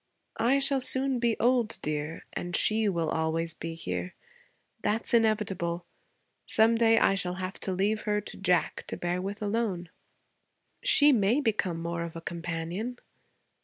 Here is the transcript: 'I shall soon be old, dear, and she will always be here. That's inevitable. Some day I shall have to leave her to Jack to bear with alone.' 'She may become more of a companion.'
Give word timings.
'I 0.39 0.57
shall 0.57 0.81
soon 0.81 1.19
be 1.19 1.37
old, 1.39 1.77
dear, 1.83 2.25
and 2.33 2.55
she 2.55 2.89
will 2.89 3.09
always 3.11 3.53
be 3.53 3.75
here. 3.75 4.15
That's 4.81 5.13
inevitable. 5.13 5.85
Some 6.47 6.73
day 6.73 6.97
I 6.97 7.13
shall 7.13 7.35
have 7.35 7.59
to 7.59 7.71
leave 7.71 8.01
her 8.09 8.19
to 8.19 8.35
Jack 8.35 8.83
to 8.87 8.97
bear 8.97 9.21
with 9.21 9.43
alone.' 9.43 9.89
'She 10.83 11.11
may 11.11 11.39
become 11.39 11.79
more 11.79 12.01
of 12.01 12.15
a 12.15 12.21
companion.' 12.21 12.97